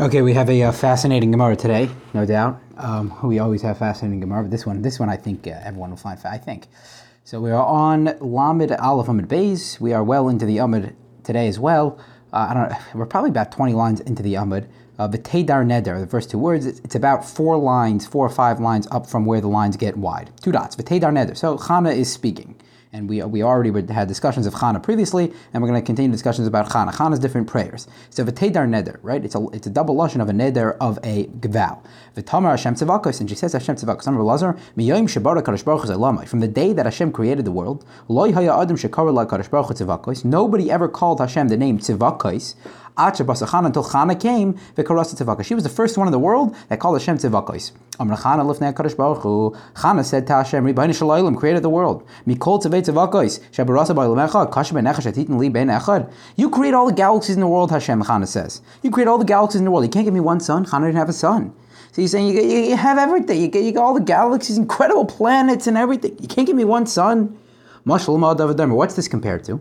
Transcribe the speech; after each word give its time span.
Okay, 0.00 0.22
we 0.22 0.32
have 0.32 0.48
a 0.48 0.62
uh, 0.62 0.72
fascinating 0.72 1.30
Gemara 1.30 1.54
today, 1.56 1.90
no 2.14 2.24
doubt. 2.24 2.58
Um, 2.78 3.14
we 3.22 3.38
always 3.38 3.60
have 3.60 3.76
fascinating 3.76 4.20
Gemara, 4.20 4.44
but 4.44 4.50
this 4.50 4.64
one, 4.64 4.80
this 4.80 4.98
one, 4.98 5.10
I 5.10 5.16
think 5.18 5.46
uh, 5.46 5.50
everyone 5.62 5.90
will 5.90 5.98
find. 5.98 6.18
Fa- 6.18 6.30
I 6.30 6.38
think. 6.38 6.68
So 7.24 7.38
we 7.38 7.50
are 7.50 7.62
on 7.62 8.04
Lamed 8.18 8.72
Aleph 8.72 9.08
Amud 9.08 9.26
Beis. 9.26 9.78
We 9.78 9.92
are 9.92 10.02
well 10.02 10.30
into 10.30 10.46
the 10.46 10.56
Amud 10.56 10.94
today 11.22 11.48
as 11.48 11.58
well. 11.58 11.98
Uh, 12.32 12.46
I 12.48 12.54
don't. 12.54 12.94
We're 12.94 13.04
probably 13.04 13.28
about 13.28 13.52
twenty 13.52 13.74
lines 13.74 14.00
into 14.00 14.22
the 14.22 14.34
Amud. 14.34 14.68
Uh, 14.98 15.06
V'tedar 15.06 15.66
neder, 15.66 16.00
the 16.00 16.06
first 16.06 16.30
two 16.30 16.38
words. 16.38 16.64
It's, 16.64 16.80
it's 16.80 16.94
about 16.94 17.22
four 17.22 17.58
lines, 17.58 18.06
four 18.06 18.24
or 18.24 18.30
five 18.30 18.58
lines 18.58 18.88
up 18.90 19.06
from 19.06 19.26
where 19.26 19.42
the 19.42 19.48
lines 19.48 19.76
get 19.76 19.98
wide. 19.98 20.30
Two 20.40 20.50
dots. 20.50 20.76
V'tedar 20.76 21.12
neder. 21.12 21.36
So 21.36 21.58
Chana 21.58 21.94
is 21.94 22.10
speaking. 22.10 22.58
And 22.92 23.08
we, 23.08 23.22
we 23.22 23.44
already 23.44 23.70
had 23.92 24.08
discussions 24.08 24.46
of 24.46 24.54
Chana 24.54 24.82
previously, 24.82 25.32
and 25.52 25.62
we're 25.62 25.68
going 25.68 25.80
to 25.80 25.86
continue 25.86 26.10
discussions 26.10 26.48
about 26.48 26.68
Chana. 26.70 26.92
Chana's 26.92 27.20
different 27.20 27.46
prayers. 27.46 27.86
So 28.10 28.24
v'tedar 28.24 28.68
neder, 28.68 28.98
right? 29.02 29.24
It's 29.24 29.36
a 29.36 29.46
it's 29.52 29.68
a 29.68 29.70
double 29.70 29.94
lashon 29.94 30.20
of 30.20 30.28
a 30.28 30.32
neder 30.32 30.76
of 30.80 30.98
a 31.04 31.28
vow. 31.46 31.80
V'tamar 32.16 32.50
Hashem 32.50 32.74
tzivakos, 32.74 33.20
and 33.20 33.30
she 33.30 33.36
says 33.36 33.52
Hashem 33.52 33.76
tzivakos. 33.76 34.08
Amar 34.08 34.24
Lazar 34.24 34.58
miyayim 34.76 35.04
shebara 35.04 35.40
kadosh 35.40 35.64
baruch. 35.64 36.26
From 36.26 36.40
the 36.40 36.48
day 36.48 36.72
that 36.72 36.84
Hashem 36.84 37.12
created 37.12 37.44
the 37.44 37.52
world, 37.52 37.84
loy 38.08 38.32
haya 38.32 38.58
adam 38.58 38.76
shekara 38.76 39.14
la 39.14 39.24
kadosh 39.24 39.48
baruch. 39.48 40.24
Nobody 40.24 40.68
ever 40.68 40.88
called 40.88 41.20
Hashem 41.20 41.46
the 41.46 41.56
name 41.56 41.78
tzivakos. 41.78 42.56
Until 43.00 43.84
Chana 43.84 44.20
came, 44.20 44.54
v'karasa 44.76 45.16
tzivakos. 45.16 45.44
She 45.44 45.54
was 45.54 45.62
the 45.62 45.70
first 45.70 45.96
one 45.96 46.06
in 46.06 46.12
the 46.12 46.18
world 46.18 46.54
that 46.68 46.80
called 46.80 47.00
Hashem 47.00 47.16
tzivakos. 47.16 47.72
Amar 47.98 48.18
Chana 48.18 48.44
lifnei 48.44 48.74
Kadosh 48.74 48.94
Baruch 48.94 49.22
Hu. 49.22 49.56
Chana 49.74 50.04
said 50.04 50.26
to 50.26 50.34
Hashem, 50.34 50.66
Shel 50.66 51.08
Olam 51.08 51.36
created 51.38 51.62
the 51.62 51.70
world. 51.70 52.06
Mikol 52.26 52.62
tzevei 52.62 52.82
tzivakos. 52.82 53.40
Shabarasa 53.52 53.94
ba'olam 53.94 54.52
Kasha 54.52 54.74
ben 54.74 55.38
li 55.38 55.48
ben 55.48 55.68
echad. 55.68 56.12
You 56.36 56.50
create 56.50 56.74
all 56.74 56.86
the 56.86 56.92
galaxies 56.92 57.36
in 57.36 57.40
the 57.40 57.46
world, 57.48 57.70
Hashem. 57.70 58.02
Chana 58.02 58.26
says. 58.26 58.60
You 58.82 58.90
create 58.90 59.08
all 59.08 59.16
the 59.16 59.24
galaxies 59.24 59.60
in 59.60 59.64
the 59.64 59.70
world. 59.70 59.84
You 59.84 59.90
can't 59.90 60.04
give 60.04 60.12
me 60.12 60.20
one 60.20 60.40
son. 60.40 60.66
Chana 60.66 60.84
didn't 60.84 60.96
have 60.96 61.08
a 61.08 61.14
son. 61.14 61.54
So 61.92 62.02
he's 62.02 62.10
saying 62.12 62.28
you, 62.28 62.34
you, 62.42 62.58
you 62.70 62.76
have 62.76 62.98
everything. 62.98 63.40
You 63.40 63.48
get, 63.48 63.64
you 63.64 63.72
got 63.72 63.82
all 63.82 63.94
the 63.94 64.00
galaxies, 64.00 64.58
incredible 64.58 65.06
planets, 65.06 65.66
and 65.66 65.78
everything. 65.78 66.16
You 66.20 66.28
can't 66.28 66.46
give 66.46 66.54
me 66.54 66.64
one 66.64 66.84
son. 66.86 67.38
What's 67.84 68.94
this 68.94 69.08
compared 69.08 69.44
to? 69.44 69.60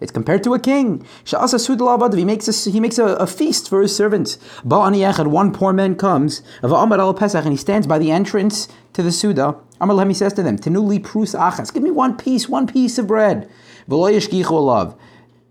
It's 0.00 0.12
compared 0.12 0.42
to 0.44 0.54
a 0.54 0.58
king. 0.58 1.06
He 1.24 2.24
makes 2.24 2.66
a, 2.66 2.70
he 2.70 2.80
makes 2.80 2.98
a, 2.98 3.04
a 3.04 3.26
feast 3.26 3.68
for 3.68 3.82
his 3.82 3.94
servants. 3.94 4.38
Ba'ani 4.64 5.26
One 5.26 5.52
poor 5.52 5.72
man 5.72 5.94
comes. 5.96 6.42
Al 6.62 7.14
Pesach, 7.14 7.44
and 7.44 7.52
he 7.52 7.58
stands 7.58 7.86
by 7.86 7.98
the 7.98 8.10
entrance 8.10 8.68
to 8.92 9.02
the 9.02 9.12
Suda. 9.12 9.56
He 9.80 10.14
says 10.14 10.32
to 10.34 10.42
them, 10.42 10.58
Achas. 10.58 11.72
Give 11.72 11.82
me 11.82 11.90
one 11.90 12.16
piece, 12.16 12.48
one 12.48 12.66
piece 12.66 12.98
of 12.98 13.06
bread. 13.06 13.48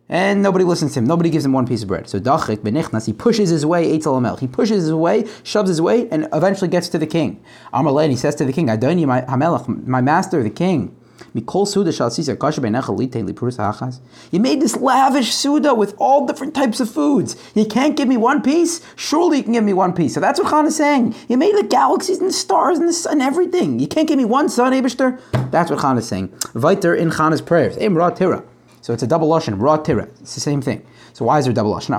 And 0.08 0.44
nobody 0.44 0.64
listens 0.64 0.94
to 0.94 1.00
him. 1.00 1.06
Nobody 1.06 1.30
gives 1.32 1.46
him 1.46 1.54
one 1.54 1.66
piece 1.66 1.82
of 1.82 1.88
bread. 1.88 2.08
So 2.08 2.20
he 2.20 3.14
pushes 3.14 3.50
his 3.50 3.66
way. 3.66 3.92
He 3.92 4.48
pushes 4.48 4.84
his 4.84 4.94
way, 4.94 5.28
shoves 5.44 5.70
his 5.70 5.82
way, 5.82 6.08
and 6.10 6.28
eventually 6.32 6.68
gets 6.70 6.90
to 6.90 7.00
the 7.00 7.08
king. 7.08 7.44
Lehem, 7.74 8.12
he 8.12 8.16
says 8.16 8.36
to 8.36 8.46
the 8.46 8.54
king, 8.54 8.68
my 8.68 10.02
master, 10.02 10.44
the 10.44 10.50
king. 10.50 10.96
You 11.34 11.42
made 14.40 14.62
this 14.62 14.76
lavish 14.76 15.34
Suda 15.34 15.74
with 15.74 15.96
all 15.98 16.26
different 16.26 16.54
types 16.54 16.80
of 16.80 16.90
foods. 16.90 17.36
You 17.54 17.66
can't 17.66 17.96
give 17.98 18.08
me 18.08 18.18
one 18.18 18.42
piece? 18.42 18.82
Surely 18.96 19.38
you 19.38 19.44
can 19.44 19.54
give 19.54 19.64
me 19.64 19.74
one 19.74 19.94
piece. 19.94 20.14
So 20.14 20.20
that's 20.20 20.40
what 20.40 20.52
Chana 20.52 20.68
is 20.68 20.76
saying. 20.76 21.16
You 21.28 21.38
made 21.38 21.56
the 21.56 21.64
galaxies 21.64 22.20
and 22.20 22.30
the 22.30 22.34
stars 22.34 22.80
and 22.80 22.88
the 22.88 22.94
sun 22.94 23.22
everything. 23.22 23.80
You 23.80 23.88
can't 23.88 24.08
give 24.08 24.18
me 24.18 24.26
one 24.26 24.50
son, 24.50 24.74
Abishter? 24.74 25.20
That's 25.52 25.70
what 25.72 25.80
Chana 25.80 26.00
is 26.00 26.08
saying. 26.08 26.30
Viter 26.54 26.98
in 26.98 27.10
Chana's 27.12 27.42
prayers. 27.42 27.76
So 28.82 28.94
it's 28.94 29.04
a 29.04 29.08
double 29.08 29.30
lashon, 29.30 29.60
ra 29.60 29.78
tira. 29.78 30.08
It's 30.22 30.36
the 30.36 30.42
same 30.42 30.62
thing. 30.62 30.86
So 31.14 31.26
why 31.26 31.40
is 31.40 31.46
there 31.46 31.54
double 31.54 31.74
lashon? 31.74 31.94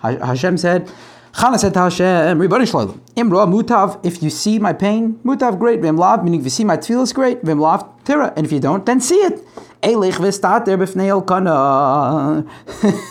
Hashem 0.00 0.58
said, 0.58 0.90
Chana 1.34 1.58
said 1.58 1.74
to 1.74 1.80
Hashem, 1.80 2.38
Mutav, 2.38 4.06
if 4.06 4.22
you 4.22 4.30
see 4.30 4.60
my 4.60 4.72
pain, 4.72 5.18
Mutav, 5.24 5.58
great. 5.58 5.80
Vimlav, 5.80 6.22
meaning 6.22 6.38
if 6.38 6.46
you 6.46 6.50
see 6.50 6.62
my 6.62 6.76
tefillas, 6.76 7.12
great. 7.12 7.42
Vimlav, 7.42 8.04
Tira. 8.04 8.32
And 8.36 8.46
if 8.46 8.52
you 8.52 8.60
don't, 8.60 8.86
then 8.86 9.00
see 9.00 9.16
it. 9.16 9.40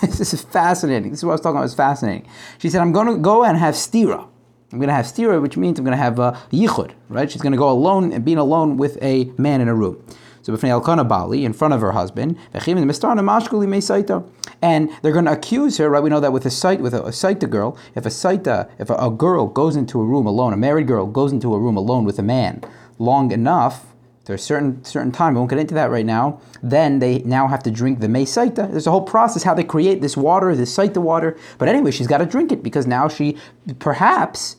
This 0.01 0.33
is 0.33 0.41
fascinating. 0.41 1.11
This 1.11 1.19
is 1.19 1.25
what 1.25 1.31
I 1.31 1.33
was 1.33 1.41
talking 1.41 1.57
about. 1.57 1.65
It's 1.65 1.73
fascinating. 1.73 2.25
She 2.59 2.69
said, 2.69 2.79
I'm 2.79 2.93
going 2.93 3.07
to 3.07 3.17
go 3.17 3.43
and 3.43 3.57
have 3.57 3.75
stira. 3.75 4.25
I'm 4.71 4.79
going 4.79 4.87
to 4.87 4.95
have 4.95 5.05
stira, 5.05 5.41
which 5.41 5.57
means 5.57 5.77
I'm 5.77 5.83
going 5.83 5.97
to 5.97 6.01
have 6.01 6.17
uh, 6.19 6.31
yichud, 6.51 6.93
right? 7.09 7.29
She's 7.29 7.41
going 7.41 7.51
to 7.51 7.57
go 7.57 7.69
alone 7.69 8.13
and 8.13 8.23
being 8.23 8.37
alone 8.37 8.77
with 8.77 8.97
a 9.03 9.25
man 9.37 9.59
in 9.59 9.67
a 9.67 9.75
room. 9.75 10.01
So 10.43 10.51
b'fnei 10.53 10.79
elkana 10.79 11.07
bali, 11.07 11.45
in 11.45 11.53
front 11.53 11.73
of 11.73 11.81
her 11.81 11.93
husband, 11.93 12.37
mesaita. 12.53 14.29
And 14.61 14.89
they're 15.01 15.13
going 15.13 15.25
to 15.25 15.31
accuse 15.31 15.77
her, 15.77 15.89
right? 15.89 16.03
We 16.03 16.09
know 16.09 16.19
that 16.19 16.33
with 16.33 16.45
a 16.45 16.49
site, 16.49 16.81
with 16.81 16.93
a, 16.93 17.01
a 17.03 17.11
saita 17.11 17.49
girl, 17.49 17.77
if 17.95 18.05
a 18.05 18.09
saita, 18.09 18.69
if 18.77 18.89
a, 18.89 18.95
a 18.95 19.09
girl 19.09 19.47
goes 19.47 19.75
into 19.75 19.99
a 20.01 20.05
room 20.05 20.25
alone, 20.25 20.53
a 20.53 20.57
married 20.57 20.87
girl 20.87 21.07
goes 21.07 21.31
into 21.31 21.53
a 21.53 21.59
room 21.59 21.77
alone 21.77 22.03
with 22.03 22.19
a 22.19 22.23
man 22.23 22.61
long 22.99 23.31
enough, 23.31 23.87
to 24.25 24.33
a 24.33 24.37
certain 24.37 24.83
certain 24.85 25.11
time, 25.11 25.33
we 25.33 25.39
won't 25.39 25.49
get 25.49 25.59
into 25.59 25.73
that 25.73 25.89
right 25.89 26.05
now, 26.05 26.39
then 26.61 26.99
they 26.99 27.19
now 27.19 27.47
have 27.47 27.61
to 27.63 27.71
drink 27.71 27.99
the 27.99 28.07
Mei 28.07 28.23
Saita. 28.23 28.71
There's 28.71 28.87
a 28.87 28.91
whole 28.91 29.01
process 29.01 29.43
how 29.43 29.53
they 29.53 29.65
create 29.65 30.01
this 30.01 30.15
water, 30.15 30.55
this 30.55 30.75
Saita 30.75 30.97
water. 30.97 31.37
But 31.57 31.67
anyway, 31.67 31.91
she's 31.91 32.07
got 32.07 32.19
to 32.19 32.25
drink 32.25 32.51
it 32.51 32.63
because 32.63 32.87
now 32.87 33.09
she 33.09 33.37
perhaps 33.79 34.55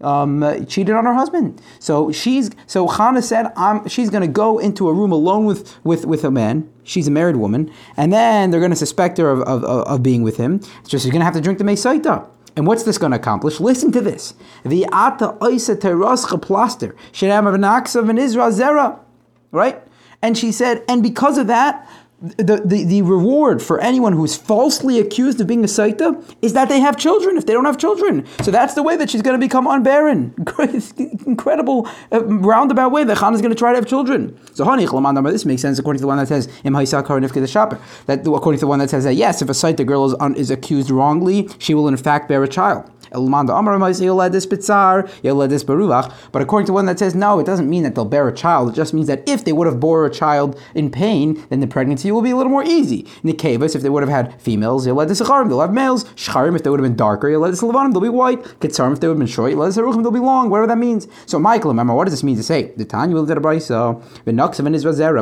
um, 0.00 0.66
cheated 0.66 0.94
on 0.94 1.04
her 1.04 1.14
husband. 1.14 1.60
So 1.78 2.12
she's 2.12 2.50
so 2.66 2.86
Chana 2.86 3.22
said, 3.22 3.52
I'm, 3.56 3.88
she's 3.88 4.10
going 4.10 4.22
to 4.22 4.28
go 4.28 4.58
into 4.58 4.88
a 4.88 4.92
room 4.92 5.12
alone 5.12 5.44
with, 5.44 5.78
with, 5.84 6.06
with 6.06 6.24
a 6.24 6.30
man. 6.30 6.70
She's 6.84 7.08
a 7.08 7.10
married 7.10 7.36
woman, 7.36 7.70
and 7.96 8.12
then 8.12 8.50
they're 8.50 8.60
going 8.60 8.70
to 8.70 8.76
suspect 8.76 9.18
her 9.18 9.30
of, 9.30 9.40
of, 9.42 9.64
of, 9.64 9.86
of 9.86 10.02
being 10.02 10.22
with 10.22 10.36
him. 10.36 10.56
It's 10.80 10.90
So 10.90 10.98
she's 10.98 11.10
going 11.10 11.20
to 11.20 11.24
have 11.24 11.34
to 11.34 11.40
drink 11.40 11.58
the 11.58 11.64
Mesaita. 11.64 12.26
And 12.56 12.66
what's 12.66 12.82
this 12.82 12.98
going 12.98 13.12
to 13.12 13.18
accomplish? 13.18 13.60
Listen 13.60 13.92
to 13.92 14.00
this. 14.00 14.34
The 14.64 14.86
ata 14.90 15.36
oisa 15.40 15.76
terascha 15.76 16.42
plaster 16.42 16.96
shenam 17.12 17.46
of 17.46 18.08
an 18.08 18.18
Israel 18.18 18.50
zera, 18.50 18.98
right? 19.52 19.80
And 20.22 20.36
she 20.36 20.50
said, 20.50 20.82
and 20.88 21.00
because 21.02 21.38
of 21.38 21.46
that, 21.46 21.88
the, 22.20 22.60
the, 22.64 22.84
the 22.84 23.02
reward 23.02 23.62
for 23.62 23.80
anyone 23.80 24.12
who 24.12 24.24
is 24.24 24.36
falsely 24.36 24.98
accused 24.98 25.40
of 25.40 25.46
being 25.46 25.62
a 25.62 25.68
saita 25.68 26.20
is 26.42 26.52
that 26.52 26.68
they 26.68 26.80
have 26.80 26.96
children 26.96 27.36
if 27.36 27.46
they 27.46 27.52
don't 27.52 27.64
have 27.64 27.78
children. 27.78 28.26
So 28.42 28.50
that's 28.50 28.74
the 28.74 28.82
way 28.82 28.96
that 28.96 29.08
she's 29.08 29.22
going 29.22 29.38
to 29.38 29.44
become 29.44 29.66
unbarren. 29.66 30.34
Incredible 31.26 31.88
uh, 32.10 32.24
roundabout 32.24 32.90
way 32.90 33.04
that 33.04 33.18
Chana 33.18 33.34
is 33.34 33.40
going 33.40 33.52
to 33.52 33.58
try 33.58 33.70
to 33.70 33.76
have 33.76 33.86
children. 33.86 34.36
So 34.52 34.64
this 34.64 35.44
makes 35.44 35.62
sense 35.62 35.78
according 35.78 35.98
to 35.98 36.02
the 36.02 36.08
one 36.08 36.18
that 36.18 36.26
says. 36.26 36.48
That 38.06 38.20
according 38.26 38.58
to 38.58 38.60
the 38.60 38.66
one 38.66 38.78
that 38.80 38.90
says 38.90 39.04
that 39.04 39.14
yes, 39.14 39.40
if 39.40 39.48
a 39.48 39.52
saita 39.52 39.86
girl 39.86 40.06
is, 40.06 40.14
un, 40.18 40.34
is 40.34 40.50
accused 40.50 40.90
wrongly, 40.90 41.48
she 41.58 41.74
will 41.74 41.86
in 41.86 41.96
fact 41.96 42.28
bear 42.28 42.42
a 42.42 42.48
child. 42.48 42.90
But 43.10 43.22
according 46.42 46.66
to 46.66 46.72
one 46.72 46.86
that 46.86 46.98
says 46.98 47.14
no, 47.14 47.38
it 47.38 47.46
doesn't 47.46 47.68
mean 47.68 47.82
that 47.82 47.94
they'll 47.94 48.04
bear 48.04 48.28
a 48.28 48.34
child. 48.34 48.70
It 48.70 48.74
just 48.74 48.94
means 48.94 49.06
that 49.06 49.28
if 49.28 49.44
they 49.44 49.52
would 49.52 49.66
have 49.66 49.80
bore 49.80 50.06
a 50.06 50.10
child 50.10 50.58
in 50.74 50.90
pain, 50.90 51.44
then 51.50 51.60
the 51.60 51.66
pregnancy 51.66 52.10
will 52.10 52.22
be 52.22 52.30
a 52.30 52.36
little 52.36 52.50
more 52.50 52.64
easy. 52.64 53.02
Nikavas, 53.22 53.74
if 53.74 53.82
they 53.82 53.90
would 53.90 54.02
have 54.02 54.10
had 54.10 54.40
females, 54.40 54.84
they'll 54.84 54.98
have 54.98 55.72
males. 55.72 56.04
Shcharim, 56.04 56.56
if 56.56 56.62
they 56.62 56.70
would 56.70 56.80
have 56.80 56.88
been 56.88 56.96
darker, 56.96 57.28
levanim, 57.28 57.92
they'll 57.92 58.00
be 58.00 58.08
white. 58.08 58.42
Ketzarim, 58.60 58.92
if 58.92 59.00
they 59.00 59.08
would 59.08 59.14
have 59.14 59.18
been 59.18 59.26
short, 59.26 59.52
they'll 59.52 60.10
be 60.10 60.18
long. 60.18 60.50
Whatever 60.50 60.66
that 60.66 60.78
means. 60.78 61.06
So, 61.26 61.38
Michael, 61.38 61.70
remember, 61.70 61.94
what 61.94 62.04
does 62.04 62.12
this 62.12 62.22
mean 62.22 62.36
to 62.36 62.42
say? 62.42 62.72
The 62.76 62.84
Tanya 62.84 63.14
will 63.14 63.26
did 63.26 63.36
a 63.36 63.40
brisa. 63.40 64.02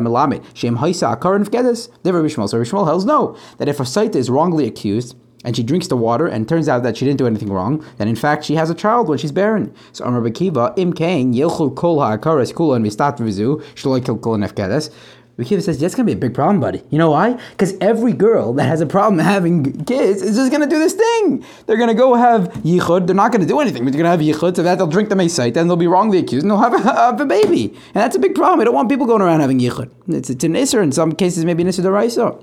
Melamed 0.07 0.45
shem 0.55 0.79
haisa 0.79 1.17
akarin 1.17 1.45
v'kedes. 1.45 1.89
Never 2.05 2.23
Rishmal. 2.23 2.49
So 2.49 2.59
Rishmal 2.59 3.05
no 3.05 3.37
that 3.59 3.69
if 3.69 3.81
a 3.81 3.85
site 3.85 4.15
is 4.15 4.31
wrongly 4.31 4.67
accused 4.67 5.17
and 5.47 5.57
she 5.57 5.63
drinks 5.63 5.87
the 5.87 5.97
water, 5.97 6.27
and 6.27 6.47
turns 6.47 6.69
out 6.69 6.83
that 6.83 6.97
she 6.99 7.07
didn't 7.07 7.19
do 7.19 7.27
anything 7.27 7.51
wrong, 7.51 7.83
then 7.97 8.09
in 8.09 8.17
fact 8.17 8.45
she 8.45 8.57
has 8.57 8.69
a 8.69 8.75
child 8.75 9.09
when 9.09 9.17
she's 9.17 9.33
barren. 9.33 9.73
So 9.93 10.05
Amar 10.05 10.21
Bakiva, 10.21 10.77
Im 10.77 10.93
Kain, 10.93 11.33
Yilchul 11.33 11.75
Kol 11.75 11.99
HaAkaras 11.99 12.53
Kula 12.53 12.77
and 12.77 12.85
Vistat 12.85 13.17
Vizu, 13.19 13.63
Shaloi 13.75 14.05
Kil 14.05 14.19
Kol 14.19 14.37
Nefkedes. 14.37 14.93
Says, 15.39 15.79
that's 15.79 15.95
going 15.95 16.07
to 16.07 16.15
be 16.15 16.17
a 16.17 16.17
big 16.17 16.33
problem, 16.33 16.61
buddy. 16.61 16.83
You 16.89 16.97
know 16.97 17.11
why? 17.11 17.39
Because 17.51 17.77
every 17.83 18.15
girl 18.15 18.55
that 18.55 18.65
has 18.65 18.81
a 18.81 18.87
problem 18.87 19.19
having 19.23 19.85
kids 19.85 20.23
is 20.23 20.35
just 20.35 20.51
going 20.51 20.63
to 20.63 20.69
do 20.69 20.79
this 20.79 20.95
thing. 20.95 21.45
They're 21.67 21.77
going 21.77 21.91
to 21.91 21.95
go 21.95 22.15
have 22.15 22.49
yichud. 22.65 23.07
They're 23.07 23.15
not 23.15 23.33
going 23.33 23.43
to 23.43 23.47
do 23.47 23.61
anything, 23.61 23.85
but 23.85 23.93
they're 23.93 24.03
going 24.03 24.19
to 24.19 24.25
have 24.25 24.37
yichud, 24.37 24.57
so 24.57 24.63
that 24.63 24.79
they'll 24.79 24.87
drink 24.87 25.11
the 25.11 25.15
meisait, 25.15 25.55
and 25.59 25.69
they'll 25.69 25.77
be 25.77 25.87
wrongly 25.87 26.17
accused, 26.17 26.45
and 26.45 26.51
they'll 26.51 26.59
have 26.59 26.73
a, 26.73 27.23
a 27.23 27.27
baby. 27.27 27.67
And 27.67 27.97
that's 27.97 28.17
a 28.17 28.19
big 28.19 28.35
problem. 28.35 28.61
I 28.61 28.65
don't 28.65 28.75
want 28.75 28.89
people 28.89 29.07
going 29.07 29.21
around 29.21 29.41
having 29.41 29.59
yichud. 29.59 29.91
It's, 30.09 30.31
it's 30.31 30.43
an 30.43 30.55
isser, 30.55 30.83
in 30.83 30.91
some 30.91 31.13
cases 31.13 31.45
maybe 31.45 31.63
an 31.63 31.69
isser 31.69 31.85
deraisa. 31.85 32.43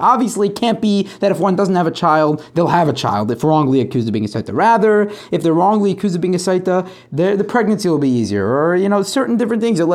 Obviously, 0.00 0.48
it 0.48 0.56
can't 0.56 0.80
be 0.80 1.02
that 1.20 1.30
if 1.30 1.38
one 1.38 1.56
doesn't 1.56 1.76
have 1.76 1.86
a 1.86 1.90
child, 1.90 2.50
they'll 2.54 2.68
have 2.68 2.88
a 2.88 2.92
child 2.92 3.30
if 3.30 3.44
wrongly 3.44 3.80
accused 3.80 4.08
of 4.08 4.12
being 4.12 4.24
a 4.24 4.28
saita. 4.28 4.54
Rather, 4.54 5.10
if 5.30 5.42
they're 5.42 5.54
wrongly 5.54 5.92
accused 5.92 6.14
of 6.14 6.20
being 6.20 6.34
a 6.34 6.38
saita, 6.38 6.88
the 7.12 7.44
pregnancy 7.44 7.88
will 7.88 7.98
be 7.98 8.08
easier, 8.08 8.46
or 8.46 8.76
you 8.76 8.88
know, 8.88 9.02
certain 9.02 9.36
different 9.36 9.62
things. 9.62 9.80
Right? 9.80 9.90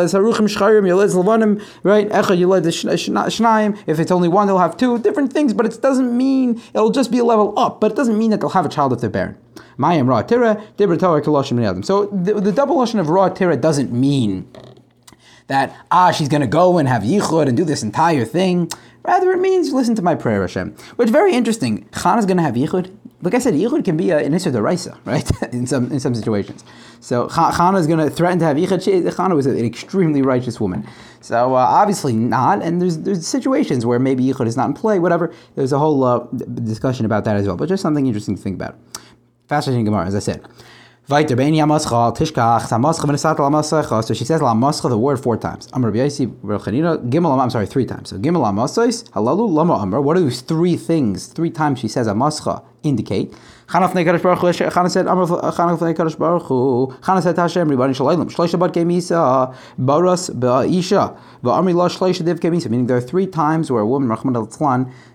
If 3.88 4.00
it's 4.00 4.12
only 4.12 4.28
one, 4.30 4.48
they'll 4.48 4.58
have 4.58 4.78
two 4.78 5.00
different 5.00 5.34
things. 5.34 5.54
But 5.54 5.66
it 5.66 5.82
doesn't 5.82 6.16
mean 6.16 6.62
it'll 6.74 6.92
just 6.92 7.12
be 7.12 7.20
a 7.20 7.26
level 7.26 7.54
up. 7.58 7.82
But 7.82 7.92
it 7.92 7.96
doesn't 7.96 8.18
mean 8.18 8.32
that 8.32 8.42
they'll 8.42 8.50
have 8.50 8.66
a 8.66 8.70
child 8.70 8.94
if 8.94 9.02
they're 9.02 9.10
barren. 9.10 9.36
So 9.78 9.96
the, 12.06 12.34
the 12.42 12.52
double 12.52 12.78
lashon 12.78 13.00
of 13.00 13.10
ra 13.10 13.30
tira 13.30 13.58
doesn't 13.58 13.92
mean 13.92 14.48
that 15.48 15.76
ah 15.92 16.12
she's 16.12 16.30
going 16.30 16.42
to 16.42 16.48
go 16.48 16.78
and 16.78 16.88
have 16.88 17.04
yichud 17.04 17.48
and 17.48 17.58
do 17.58 17.64
this 17.64 17.84
entire 17.84 18.26
thing. 18.26 18.70
Rather, 19.04 19.32
it 19.32 19.40
means 19.40 19.72
listen 19.72 19.94
to 19.96 20.02
my 20.02 20.16
prayer, 20.16 20.42
Hashem. 20.42 20.76
Which 20.96 21.10
very 21.10 21.34
interesting. 21.34 21.86
Chana 21.92 22.18
is 22.18 22.26
going 22.26 22.38
to 22.38 22.44
have 22.44 22.56
yichud. 22.56 22.96
Like 23.22 23.36
I 23.36 23.40
said, 23.40 23.54
yichud 23.54 23.86
can 23.86 23.98
be 23.98 24.10
an 24.12 24.34
issur 24.34 24.52
deraisa, 24.52 24.98
right? 25.06 25.30
in 25.54 25.68
some 25.68 25.92
in 25.92 26.00
some 26.00 26.16
situations. 26.16 26.64
So 27.00 27.28
Chana 27.28 27.80
is 27.80 27.86
going 27.86 28.00
to 28.00 28.10
threaten 28.10 28.40
to 28.40 28.46
have 28.46 28.58
yichud. 28.58 29.12
Chana 29.12 29.36
was 29.36 29.46
an 29.46 29.64
extremely 29.64 30.24
righteous 30.24 30.60
woman. 30.60 30.88
So 31.22 31.54
uh, 31.56 31.58
obviously 31.58 32.14
not. 32.14 32.64
And 32.64 32.82
there's 32.82 33.00
there's 33.00 33.28
situations 33.28 33.86
where 33.86 34.00
maybe 34.00 34.24
yichud 34.24 34.48
is 34.48 34.58
not 34.58 34.70
in 34.70 34.74
play. 34.74 34.98
Whatever. 34.98 35.34
There's 35.56 35.72
a 35.72 35.80
whole 35.80 36.04
uh, 36.04 36.20
discussion 36.64 37.06
about 37.06 37.26
that 37.26 37.36
as 37.36 37.46
well. 37.46 37.58
But 37.58 37.70
just 37.70 37.84
something 37.84 38.08
interesting 38.08 38.36
to 38.36 38.42
think 38.42 38.56
about. 38.56 38.76
Fascinating 39.48 39.86
Gemara, 39.86 40.08
as 40.08 40.16
I 40.16 40.20
said. 40.20 40.44
Weiter, 41.08 41.36
Beini 41.36 41.58
Amascha, 41.58 42.18
Tishkach, 42.18 42.62
Samascha, 42.62 43.02
Venesat 43.02 43.38
Lamascha. 43.38 44.04
So 44.04 44.16
she 44.16 44.26
says 44.26 44.42
Lamascha 44.42 44.90
the 44.90 44.98
word 44.98 45.22
four 45.22 45.38
times. 45.38 45.68
Amr 45.72 45.92
Biasi, 45.92 46.26
Rechanina, 46.42 46.98
Gimel, 47.12 47.40
I'm 47.40 47.52
sorry, 47.52 47.68
three 47.68 47.86
times. 47.86 48.10
So 48.10 48.18
Gimel 48.18 48.44
Amasais, 48.44 49.08
Halalu, 49.12 49.48
Lama 49.48 49.76
Amr. 49.76 50.02
What 50.02 50.18
are 50.18 50.22
those 50.22 50.42
three 50.42 50.76
things? 50.76 51.28
Three 51.28 51.52
times 51.52 51.78
she 51.78 51.88
says 51.88 52.08
Amascha 52.08 52.64
indicate. 52.82 53.36
Chana 53.68 53.90
fnei 53.90 54.06
Kadosh 54.06 54.22
Baruch 54.22 54.40
Hu. 54.40 54.48
Chana 54.70 54.92
said, 54.92 55.08
Amar 55.08 55.26
Chana 55.26 55.78
fnei 55.78 55.96
Kadosh 55.96 56.18
Baruch 56.18 56.44
Hu. 56.44 56.94
Chana 57.02 57.22
said, 57.22 57.36
Hashem, 57.36 57.68
Ribani 57.68 57.96
Shalayim. 57.96 58.30
Shleisha 58.32 58.60
bat 58.60 58.74
kemisa, 58.74 59.56
Baras 59.80 60.30
ba'isha, 60.30 61.18
va'amri 61.44 61.74
la 61.74 61.88
shleisha 61.88 62.24
div 62.24 62.40
kemisa. 62.40 62.70
Meaning 62.70 62.88
there 62.88 62.98
are 62.98 63.02
three 63.02 63.26
times 63.26 63.72
where 63.72 63.82
a 63.82 63.88
woman, 63.88 64.10
Rahman 64.10 64.36
al 64.36 64.48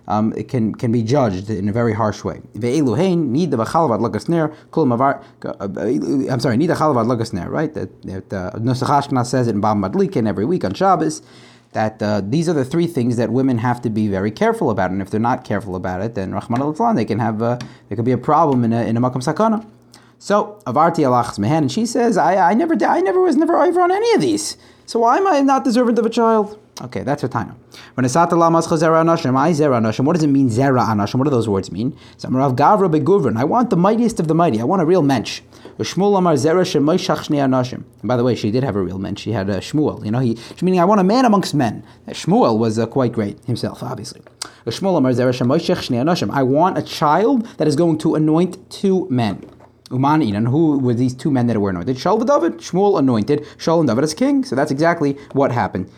um, 0.08 0.32
can 0.32 0.74
can 0.74 0.90
be 0.90 1.02
judged 1.02 1.48
in 1.48 1.68
a 1.68 1.72
very 1.72 1.92
harsh 1.92 2.24
way. 2.24 2.40
Ve'elu 2.54 2.96
hein 2.98 3.32
nida 3.32 3.52
v'chalavad 3.52 4.00
lagasner 4.00 4.52
kol 4.72 4.86
mavar. 4.86 5.22
Uh, 5.44 6.32
I'm 6.32 6.40
sorry, 6.40 6.56
nida 6.56 6.76
chalavad 6.76 7.06
lagasner. 7.06 7.48
Right? 7.48 7.72
That 7.74 8.02
that 8.02 8.32
uh, 8.32 8.58
Nusach 8.58 9.26
says 9.26 9.46
it 9.46 9.54
in 9.54 9.60
Bam 9.60 9.82
Madlikin 9.82 10.26
every 10.26 10.44
week 10.44 10.64
on 10.64 10.74
Shabbos 10.74 11.22
that 11.72 12.02
uh, 12.02 12.20
these 12.24 12.48
are 12.48 12.52
the 12.52 12.64
three 12.64 12.86
things 12.86 13.16
that 13.16 13.30
women 13.30 13.58
have 13.58 13.80
to 13.82 13.90
be 13.90 14.08
very 14.08 14.30
careful 14.30 14.70
about, 14.70 14.90
and 14.90 15.00
if 15.00 15.10
they're 15.10 15.20
not 15.20 15.44
careful 15.44 15.76
about 15.76 16.00
it, 16.02 16.14
then 16.14 16.32
Rahman 16.32 16.60
al 16.60 16.94
they 16.94 17.04
can 17.04 17.18
have 17.18 17.40
uh, 17.42 17.58
there 17.88 17.96
could 17.96 18.04
be 18.04 18.12
a 18.12 18.18
problem 18.18 18.64
in 18.64 18.72
a 18.72 18.82
in 18.82 18.96
a 18.96 19.00
makam 19.00 19.22
sakana. 19.22 19.64
So 20.18 20.60
avarti 20.66 21.04
alachas 21.04 21.38
mehen, 21.38 21.62
and 21.62 21.72
she 21.72 21.86
says, 21.86 22.16
I, 22.16 22.50
I 22.50 22.54
never 22.54 22.74
I 22.84 23.00
never 23.00 23.20
was 23.20 23.36
never 23.36 23.56
over 23.58 23.80
on 23.80 23.90
any 23.90 24.12
of 24.14 24.20
these. 24.20 24.56
So 24.86 25.00
why 25.00 25.16
am 25.18 25.26
I 25.26 25.40
not 25.40 25.64
deserving 25.64 25.98
of 25.98 26.04
a 26.04 26.10
child? 26.10 26.58
Okay, 26.82 27.02
that's 27.02 27.22
her 27.22 27.28
time. 27.28 27.56
What 27.94 28.02
does 28.04 28.16
it 28.16 28.26
mean 28.26 28.38
zera 30.48 30.86
anashim? 30.86 31.18
What 31.18 31.24
do 31.24 31.30
those 31.30 31.48
words 31.48 31.70
mean? 31.70 31.94
I 32.24 33.44
want 33.44 33.70
the 33.70 33.76
mightiest 33.76 34.18
of 34.20 34.28
the 34.28 34.34
mighty. 34.34 34.60
I 34.60 34.64
want 34.64 34.80
a 34.80 34.86
real 34.86 35.02
mensch. 35.02 35.42
And 35.78 35.86
by 38.04 38.16
the 38.16 38.24
way, 38.24 38.34
she 38.34 38.50
did 38.50 38.64
have 38.64 38.76
a 38.76 38.82
real 38.82 38.98
mensch. 38.98 39.20
She 39.20 39.32
had 39.32 39.50
a 39.50 39.58
Shmuel. 39.58 40.04
You 40.04 40.10
know, 40.10 40.20
he 40.20 40.38
meaning 40.62 40.80
I 40.80 40.84
want 40.84 41.00
a 41.00 41.04
man 41.04 41.24
amongst 41.24 41.54
men. 41.54 41.82
Shmuel 42.08 42.58
was 42.58 42.78
uh, 42.78 42.86
quite 42.86 43.12
great 43.12 43.42
himself, 43.44 43.82
obviously. 43.82 44.22
I 44.66 44.70
want 46.42 46.78
a 46.78 46.82
child 46.82 47.46
that 47.56 47.68
is 47.68 47.76
going 47.76 47.98
to 47.98 48.14
anoint 48.14 48.70
two 48.70 49.06
men. 49.10 49.44
Uman 49.90 50.22
and 50.22 50.46
who 50.48 50.78
were 50.78 50.94
these 50.94 51.14
two 51.14 51.30
men 51.30 51.46
that 51.48 51.58
were 51.60 51.70
anointed? 51.70 51.96
Shaul 51.96 52.18
and 52.20 52.28
David. 52.28 52.58
Shmuel 52.58 52.98
anointed 52.98 53.44
Shaul 53.58 53.80
and 53.80 53.88
David 53.88 54.04
as 54.04 54.14
king. 54.14 54.44
So 54.44 54.54
that's 54.54 54.70
exactly 54.70 55.18
what 55.32 55.50
happened. 55.52 55.90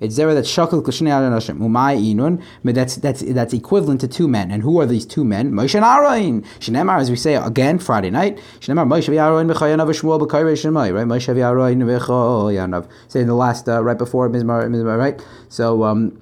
It's 0.00 0.16
zera 0.16 0.32
that's 0.32 0.48
shakal 0.48 0.82
k'shnei 0.82 1.10
anashim. 1.10 1.58
Umay 1.58 2.14
inun. 2.14 2.40
That's 2.62 2.94
that's 2.96 3.22
that's 3.22 3.52
equivalent 3.52 4.00
to 4.02 4.08
two 4.08 4.28
men. 4.28 4.52
And 4.52 4.62
who 4.62 4.78
are 4.80 4.86
these 4.86 5.04
two 5.04 5.24
men? 5.24 5.50
Moshe 5.50 5.74
and 5.74 5.84
Aaron. 5.84 6.42
Shnemar, 6.60 7.00
as 7.00 7.10
we 7.10 7.16
say 7.16 7.34
again 7.34 7.80
Friday 7.80 8.10
night. 8.10 8.38
Shnemar 8.60 8.86
Moshe 8.86 9.08
v'Aaron 9.08 9.52
v'chayanav 9.52 9.88
v'Shmuel 9.88 10.20
b'kayrei 10.20 10.52
shemay. 10.52 10.94
Right? 10.94 11.06
Moshe 11.06 11.34
v'Aaron 11.34 11.82
v'chayanav. 11.82 12.88
Say 13.08 13.22
in 13.22 13.26
the 13.26 13.34
last 13.34 13.68
uh, 13.68 13.82
right 13.82 13.98
before 13.98 14.28
Mizmar, 14.30 14.68
Mizmar, 14.68 14.96
right? 14.96 15.20
So. 15.48 15.82
Um, 15.82 16.20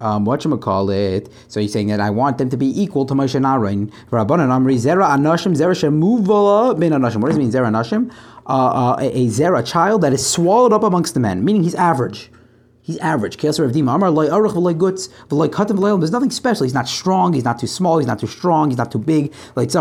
um, 0.00 0.24
what 0.24 0.44
you 0.44 0.56
call 0.58 0.90
it? 0.90 1.28
So 1.48 1.60
he's 1.60 1.72
saying 1.72 1.88
that 1.88 2.00
I 2.00 2.10
want 2.10 2.38
them 2.38 2.48
to 2.50 2.56
be 2.56 2.80
equal 2.80 3.04
to 3.06 3.14
Moshe 3.14 3.34
and 3.34 3.46
Aaron. 3.46 3.90
Rabbanan 4.10 4.50
Amri 4.50 4.76
Zera 4.76 5.08
Anashim 5.08 5.56
Zera 5.56 5.74
Shemuvala 5.74 6.78
bin 6.78 6.92
Anashim. 6.92 7.16
What 7.16 7.28
does 7.28 7.36
it 7.36 7.40
mean 7.40 7.50
Zera 7.50 7.68
Anashim? 7.68 8.12
Uh, 8.46 8.52
uh, 8.52 8.96
a, 9.00 9.06
a 9.06 9.26
Zera 9.26 9.66
child 9.66 10.02
that 10.02 10.12
is 10.12 10.24
swallowed 10.26 10.72
up 10.72 10.82
amongst 10.82 11.14
the 11.14 11.20
men, 11.20 11.44
meaning 11.44 11.62
he's 11.62 11.74
average. 11.74 12.30
He's 12.82 12.98
average. 12.98 13.38
There's 13.38 13.58
nothing 13.58 13.86
special. 16.30 16.62
He's 16.62 16.74
not 16.74 16.86
strong. 16.86 17.32
He's 17.32 17.42
not 17.42 17.58
too 17.58 17.66
small. 17.66 17.98
He's 17.98 18.06
not 18.06 18.20
too 18.20 18.28
strong. 18.28 18.70
He's 18.70 18.78
not 18.78 18.92
too 18.92 19.00
big. 19.00 19.34
He's 19.56 19.74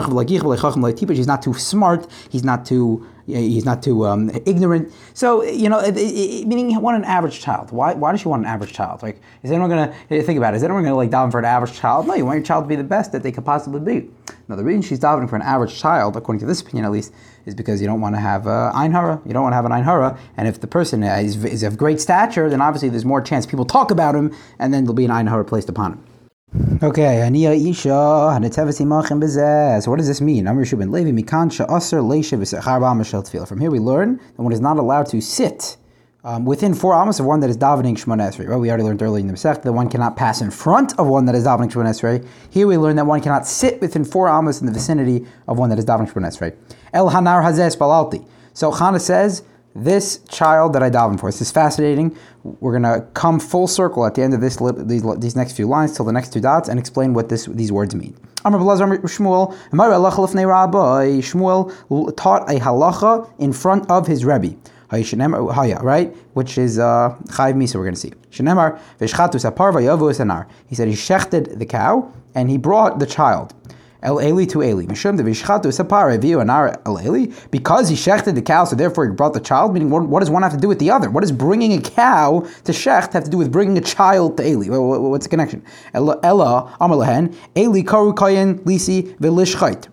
not 1.27 1.43
too 1.43 1.53
smart. 1.53 2.07
He's 2.31 2.43
not 2.43 2.65
too 2.65 3.05
he's 3.25 3.65
not 3.65 3.81
too 3.81 4.05
um, 4.05 4.29
ignorant. 4.45 4.91
So 5.13 5.43
you 5.43 5.69
know, 5.69 5.79
it, 5.79 5.95
it, 5.97 6.47
meaning 6.47 6.71
you 6.71 6.79
want 6.79 6.97
an 6.97 7.05
average 7.05 7.39
child. 7.39 7.71
Why? 7.71 7.93
Why 7.93 8.11
does 8.11 8.23
you 8.23 8.29
want 8.29 8.43
an 8.43 8.47
average 8.47 8.73
child? 8.73 9.03
Like, 9.03 9.21
is 9.43 9.51
anyone 9.51 9.69
to 9.69 10.23
think 10.23 10.37
about 10.37 10.53
it? 10.53 10.57
Is 10.57 10.63
anyone 10.63 10.83
to 10.83 10.93
like 10.95 11.09
daven 11.09 11.31
for 11.31 11.39
an 11.39 11.45
average 11.45 11.73
child? 11.73 12.07
No, 12.07 12.15
you 12.15 12.25
want 12.25 12.37
your 12.37 12.45
child 12.45 12.65
to 12.65 12.67
be 12.67 12.75
the 12.75 12.83
best 12.83 13.11
that 13.11 13.23
they 13.23 13.31
could 13.31 13.45
possibly 13.45 13.79
be. 13.79 14.09
Now, 14.47 14.55
the 14.55 14.63
reason 14.63 14.81
she's 14.83 14.99
davening 14.99 15.29
for 15.29 15.35
an 15.35 15.41
average 15.41 15.79
child, 15.79 16.15
according 16.15 16.39
to 16.41 16.45
this 16.45 16.61
opinion 16.61 16.85
at 16.85 16.91
least, 16.91 17.11
is 17.45 17.55
because 17.55 17.81
you 17.81 17.87
don't 17.87 18.01
want 18.01 18.15
to 18.15 18.21
have 18.21 18.47
uh, 18.47 18.71
ein 18.75 18.91
hara. 18.91 19.19
You 19.25 19.33
don't 19.33 19.43
want 19.43 19.53
to 19.53 19.57
have 19.57 19.65
an 19.65 19.71
ein 19.71 19.83
hara, 19.83 20.19
and 20.37 20.47
if 20.47 20.61
the 20.61 20.67
person 20.67 21.03
is, 21.03 21.43
is 21.43 21.63
of 21.63 21.77
great 21.77 21.99
stature, 21.99 22.49
then 22.49 22.61
obviously 22.61 22.89
there's 22.89 23.05
more 23.05 23.21
chance 23.21 23.45
people 23.45 23.65
talk 23.65 23.89
about 23.91 24.13
him, 24.13 24.35
and 24.59 24.73
then 24.73 24.83
there'll 24.83 24.93
be 24.93 25.05
an 25.05 25.11
ein 25.11 25.27
hara 25.27 25.43
placed 25.43 25.69
upon 25.69 25.93
him. 25.93 26.03
Okay, 26.85 27.23
Aniya 27.25 27.55
Isha, 27.69 27.89
Hanetevasi 27.89 28.85
Machim 28.85 29.19
Bezeh. 29.19 29.81
So 29.81 29.89
what 29.89 29.97
does 29.97 30.07
this 30.07 30.21
mean? 30.21 30.47
Amr 30.47 30.65
Shubin 30.65 30.91
Levi 30.91 31.09
Mikan 31.09 31.49
Sha'asr 31.49 32.03
Leisha 32.03 32.37
V'Sechar 32.37 32.79
Ba'amashel. 32.79 33.47
From 33.47 33.59
here 33.59 33.71
we 33.71 33.79
learn 33.79 34.17
that 34.17 34.41
one 34.43 34.53
is 34.53 34.59
not 34.59 34.77
allowed 34.77 35.07
to 35.07 35.19
sit 35.19 35.77
um, 36.23 36.45
within 36.45 36.75
four 36.75 36.93
amos 36.93 37.19
of 37.19 37.25
one 37.25 37.39
that 37.39 37.49
is 37.49 37.57
davening 37.57 37.97
Shemon 37.97 38.21
Esrei. 38.21 38.47
Well, 38.47 38.59
we 38.59 38.69
already 38.69 38.83
learned 38.83 39.01
earlier 39.01 39.21
in 39.21 39.27
the 39.27 39.33
Masech 39.33 39.63
that 39.63 39.73
one 39.73 39.89
cannot 39.89 40.15
pass 40.15 40.41
in 40.41 40.51
front 40.51 40.99
of 40.99 41.07
one 41.07 41.25
that 41.25 41.33
is 41.33 41.45
davening 41.45 41.71
Shemon 41.71 41.85
Esrei. 41.85 42.27
Here 42.51 42.67
we 42.67 42.77
learn 42.77 42.97
that 42.97 43.05
one 43.05 43.21
cannot 43.21 43.47
sit 43.47 43.81
within 43.81 44.05
four 44.05 44.27
amos 44.27 44.59
in 44.59 44.67
the 44.67 44.73
vicinity 44.73 45.25
of 45.47 45.57
one 45.57 45.71
that 45.71 45.79
is 45.79 45.85
davening 45.85 46.11
Shemon 46.11 46.27
Esrei. 46.27 46.55
El 46.93 47.09
Hanar 47.09 47.41
Hazes 47.41 47.75
Balalti. 47.75 48.27
So 48.53 48.71
Chana 48.71 49.01
says, 49.01 49.41
this 49.75 50.19
child 50.29 50.73
that 50.73 50.81
I 50.81 50.89
daven 50.89 51.19
for. 51.19 51.29
This 51.29 51.41
is 51.41 51.51
fascinating. 51.51 52.15
We're 52.43 52.79
going 52.79 52.83
to 52.83 53.05
come 53.13 53.39
full 53.39 53.67
circle 53.67 54.05
at 54.05 54.15
the 54.15 54.23
end 54.23 54.33
of 54.33 54.41
this 54.41 54.57
these, 54.85 55.03
these 55.19 55.35
next 55.35 55.53
few 55.53 55.67
lines 55.67 55.95
till 55.95 56.05
the 56.05 56.13
next 56.13 56.31
two 56.31 56.39
dots 56.39 56.69
and 56.69 56.79
explain 56.79 57.13
what 57.13 57.29
this 57.29 57.45
these 57.45 57.71
words 57.71 57.93
mean. 57.93 58.15
Shmuel 58.43 59.55
Shmuel 61.21 62.15
taught 62.15 62.49
a 62.49 62.59
halacha 62.59 63.29
in 63.39 63.51
front 63.51 63.89
of 63.89 64.07
his 64.07 64.23
rebbe. 64.23 64.55
Right, 65.81 66.15
which 66.33 66.57
is 66.57 66.77
uh, 66.77 67.15
Chayv 67.25 67.55
Misa. 67.55 67.75
We're 67.75 67.83
going 67.83 67.95
to 67.95 67.99
see. 67.99 68.13
Shenemar 68.31 68.79
He 70.67 70.75
said 70.75 70.87
he 70.87 70.93
shechted 70.93 71.57
the 71.57 71.65
cow 71.65 72.13
and 72.35 72.49
he 72.49 72.57
brought 72.57 72.99
the 72.99 73.07
child. 73.07 73.53
El 74.05 74.19
Eli 74.21 74.45
to 74.45 74.61
Eli. 74.61 74.85
Mishum 74.85 75.19
devishchatu 75.19 75.65
sapar 75.73 76.15
reviu 76.15 76.37
anar 76.37 76.79
El 76.85 76.99
Eli. 76.99 77.33
Because 77.49 77.89
he 77.89 77.95
shechted 77.95 78.35
the 78.35 78.41
cow, 78.41 78.63
so 78.63 78.75
therefore 78.75 79.07
he 79.07 79.11
brought 79.11 79.33
the 79.33 79.39
child. 79.39 79.73
Meaning, 79.73 79.89
what, 79.89 80.03
what, 80.03 80.19
does 80.19 80.29
one 80.29 80.43
have 80.43 80.53
to 80.53 80.59
do 80.59 80.67
with 80.67 80.79
the 80.79 80.91
other? 80.91 81.09
What 81.09 81.21
does 81.21 81.31
bringing 81.31 81.73
a 81.73 81.81
cow 81.81 82.47
to 82.65 82.71
shecht 82.71 83.13
have 83.13 83.23
to 83.23 83.31
do 83.31 83.37
with 83.37 83.51
bringing 83.51 83.77
a 83.77 83.81
child 83.81 84.37
to 84.37 84.47
Eli? 84.47 84.67
What's 84.67 85.25
the 85.25 85.29
connection? 85.29 85.63
Ella 85.93 86.77
Amalahen 86.79 87.35
Eli 87.57 87.81
karu 87.81 88.13
kayin 88.13 88.59
lisi 88.59 89.17
velishchait. 89.17 89.87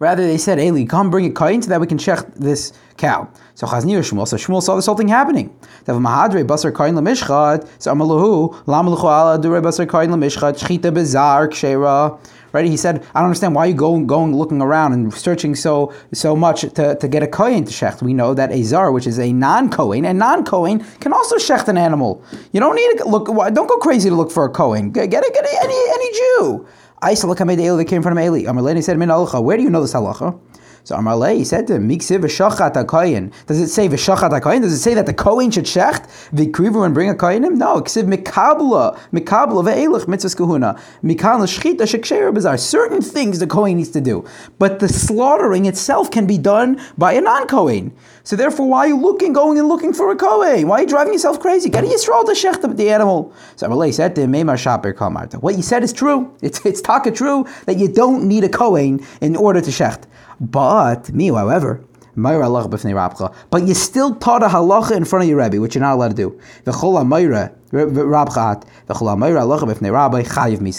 Rather, 0.00 0.26
they 0.26 0.38
said, 0.38 0.58
Eli, 0.58 0.86
come 0.86 1.10
bring 1.10 1.26
a 1.26 1.30
kain 1.30 1.60
so 1.60 1.68
that 1.68 1.78
we 1.78 1.86
can 1.86 1.98
check 1.98 2.24
this 2.34 2.72
cow. 2.96 3.28
So 3.54 3.66
Chaznir 3.66 3.98
Shmuel, 3.98 4.26
so 4.26 4.38
Shmuel 4.38 4.62
saw 4.62 4.74
this 4.76 4.86
whole 4.86 4.96
thing 4.96 5.08
happening. 5.08 5.54
So 5.84 5.98
Mahadre 5.98 6.42
basar 6.42 6.74
kain 6.74 6.94
lamishchat, 6.94 7.68
so 7.78 7.92
Amalahu, 7.92 8.54
lamaluchu 8.64 9.04
ala 9.04 9.38
dure 9.38 9.60
basar 9.60 9.86
kain 9.86 10.08
lamishchat, 10.08 10.58
shchita 10.58 10.90
bezar 10.90 11.48
kshera 11.50 12.18
right? 12.52 12.64
He 12.64 12.76
said, 12.76 13.04
I 13.14 13.20
don't 13.20 13.26
understand 13.26 13.54
why 13.54 13.66
you 13.66 13.74
go 13.74 13.98
going 14.00 14.34
looking 14.34 14.60
around 14.62 14.92
and 14.92 15.12
searching 15.12 15.54
so 15.54 15.92
so 16.12 16.36
much 16.36 16.62
to, 16.62 16.96
to 16.96 17.08
get 17.08 17.22
a 17.22 17.26
kohen 17.26 17.64
to 17.64 17.72
shecht. 17.72 18.02
We 18.02 18.14
know 18.14 18.34
that 18.34 18.52
a 18.52 18.62
zar, 18.62 18.92
which 18.92 19.06
is 19.06 19.18
a 19.18 19.32
non-kohen, 19.32 20.04
and 20.04 20.18
non-kohen 20.18 20.80
can 21.00 21.12
also 21.12 21.36
shecht 21.36 21.68
an 21.68 21.76
animal. 21.76 22.22
You 22.52 22.60
don't 22.60 22.76
need 22.76 22.98
to 22.98 23.08
look. 23.08 23.26
Don't 23.26 23.68
go 23.68 23.78
crazy 23.78 24.08
to 24.08 24.14
look 24.14 24.30
for 24.30 24.44
a 24.44 24.50
kohen. 24.50 24.90
Get, 24.90 25.10
get, 25.10 25.24
get 25.32 25.46
any 25.62 25.90
any 25.90 26.12
Jew. 26.12 26.66
I 27.02 27.14
saw 27.14 27.28
look 27.28 27.38
that 27.38 27.86
came 27.88 28.02
from 28.02 28.18
Eli. 28.18 28.42
Amaleni 28.42 28.82
said, 28.82 28.98
Min 28.98 29.08
Where 29.08 29.56
do 29.56 29.62
you 29.62 29.70
know 29.70 29.80
this 29.80 29.94
halacha? 29.94 30.38
So 30.84 30.96
Amarle, 30.96 31.36
he 31.36 31.44
said 31.44 31.66
to 31.66 31.74
him, 31.74 31.88
Miksiv 31.88 32.20
v'shachat 32.20 32.74
ha 32.74 33.30
Does 33.46 33.60
it 33.60 33.68
say 33.68 33.88
v'shachat 33.88 34.30
ha 34.30 34.58
Does 34.58 34.72
it 34.72 34.78
say 34.78 34.94
that 34.94 35.06
the 35.06 35.14
kohen 35.14 35.50
should 35.50 35.64
shecht 35.64 36.08
v'krivu 36.32 36.84
and 36.84 36.94
bring 36.94 37.10
a 37.10 37.14
kohenim? 37.14 37.56
No, 37.56 37.80
ksiv 37.82 38.04
mikabla, 38.12 38.98
mikabla 39.12 39.64
ve'elach 39.64 40.08
mitzvah 40.08 40.36
kahuna, 40.36 40.80
mikan 41.02 41.40
l'shchita 41.40 41.82
sheksher 41.82 42.32
bizarre. 42.32 42.58
Certain 42.58 43.02
things 43.02 43.38
the 43.38 43.46
kohen 43.46 43.76
needs 43.76 43.90
to 43.90 44.00
do, 44.00 44.24
but 44.58 44.80
the 44.80 44.88
slaughtering 44.88 45.66
itself 45.66 46.10
can 46.10 46.26
be 46.26 46.38
done 46.38 46.80
by 46.96 47.12
a 47.12 47.20
non-kohen. 47.20 47.94
So 48.24 48.36
therefore, 48.36 48.68
why 48.68 48.80
are 48.80 48.88
you 48.88 48.96
looking, 48.96 49.32
going 49.32 49.58
and 49.58 49.68
looking 49.68 49.92
for 49.92 50.10
a 50.10 50.16
kohen? 50.16 50.68
Why 50.68 50.78
are 50.78 50.80
you 50.82 50.86
driving 50.86 51.12
yourself 51.12 51.40
crazy? 51.40 51.68
Get 51.70 51.84
a 51.84 51.86
yisrael 51.86 52.24
to 52.24 52.32
shecht 52.32 52.76
the 52.76 52.90
animal. 52.90 53.32
So 53.56 53.66
Amarle 53.66 53.92
said 53.92 54.14
to 54.14 54.22
him, 54.22 54.32
Meimar 54.32 54.56
shaper 54.56 54.92
kamarta. 54.92 55.40
What 55.42 55.56
you 55.56 55.62
said 55.62 55.82
is 55.82 55.92
true. 55.92 56.34
It's 56.42 56.64
it's 56.64 56.80
taka 56.80 57.10
true 57.10 57.46
that 57.66 57.78
you 57.78 57.88
don't 57.88 58.24
need 58.28 58.44
a 58.44 58.48
kohen 58.48 59.04
in 59.20 59.36
order 59.36 59.60
to 59.60 59.70
shecht. 59.70 60.04
But 60.40 61.12
me, 61.12 61.28
however, 61.28 61.84
but 62.16 63.62
you 63.62 63.74
still 63.74 64.14
taught 64.16 64.42
a 64.42 64.48
halacha 64.48 64.96
in 64.96 65.04
front 65.04 65.22
of 65.22 65.28
your 65.28 65.38
Rebbe, 65.38 65.60
which 65.60 65.74
you're 65.74 65.82
not 65.82 65.94
allowed 65.94 66.08
to 66.08 66.14
do. 66.14 66.40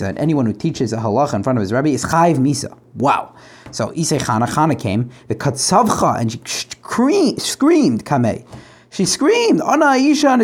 And 0.06 0.20
anyone 0.20 0.46
who 0.46 0.54
teaches 0.54 0.94
a 0.94 0.98
halacha 0.98 1.34
in 1.36 1.44
front 1.44 1.58
of 1.58 1.62
his 1.62 1.72
Rebbe 1.72 1.90
is 1.90 2.04
chayiv 2.04 2.38
misa. 2.38 2.78
Wow. 2.96 3.34
So 3.72 3.92
Isay 3.92 4.20
Chana, 4.20 4.48
Chana 4.48 4.78
came, 4.78 5.10
the 5.30 5.36
katzavcha, 5.36 6.20
and 6.20 6.32
she 6.32 6.40
screamed, 6.46 7.42
screamed, 7.42 8.04
Kameh. 8.06 8.46
She 8.92 9.06
screamed, 9.06 9.62
"Ana 9.62 9.86
Aisha 9.86 10.36